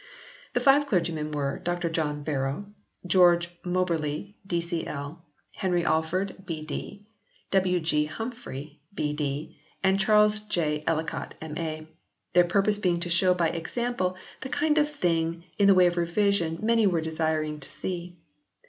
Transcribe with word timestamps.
The 0.53 0.59
five 0.59 0.87
clergymen 0.87 1.31
were 1.31 1.59
Dr 1.59 1.87
John 1.87 2.23
Barrow, 2.23 2.65
George 3.05 3.49
Moberly, 3.63 4.35
D.C.L., 4.47 5.23
Henry 5.53 5.85
Alford, 5.85 6.43
B.D., 6.43 7.05
W. 7.51 7.79
G. 7.79 8.05
Humphrey, 8.05 8.79
B.D., 8.95 9.59
and 9.83 9.99
Charles 9.99 10.39
J. 10.39 10.81
Ellicott, 10.87 11.35
M.A., 11.39 11.85
their 12.33 12.45
purpose 12.45 12.79
being 12.79 12.99
to 13.01 13.09
show 13.09 13.35
by 13.35 13.49
example 13.49 14.17
the 14.41 14.49
kind 14.49 14.79
of 14.79 14.89
thing 14.89 15.43
in 15.59 15.67
the 15.67 15.75
way 15.75 15.85
of 15.85 15.97
revision 15.97 16.57
many 16.63 16.87
were 16.87 17.01
desiring 17.01 17.59
to 17.59 17.67
see. 17.69 18.17